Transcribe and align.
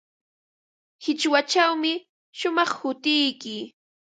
Qichwachawmi 1.01 1.93
shumaq 2.37 2.71
hutiyki. 2.79 3.57